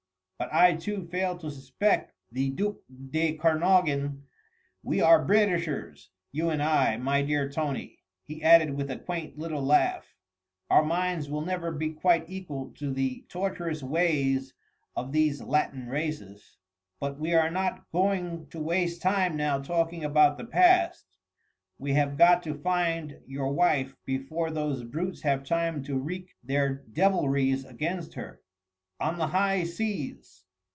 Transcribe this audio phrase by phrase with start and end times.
[0.41, 2.75] But I too failed to suspect the duc
[3.11, 4.23] de Kernogan.
[4.81, 9.61] We are Britishers, you and I, my dear Tony," he added with a quaint little
[9.61, 10.15] laugh,
[10.67, 14.55] "our minds will never be quite equal to the tortuous ways
[14.95, 16.57] of these Latin races.
[16.99, 21.05] But we are not going to waste time now talking about the past.
[21.77, 26.83] We have got to find your wife before those brutes have time to wreak their
[26.91, 28.39] devilries against her."
[29.03, 30.45] "On the high seas